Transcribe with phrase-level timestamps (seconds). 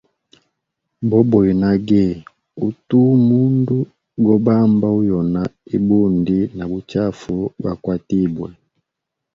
[1.09, 2.03] Boboya nage
[2.67, 3.77] utu mundu
[4.25, 5.41] go bamba uyona
[5.75, 8.49] ibundi na buchafu gwa kwatibwe.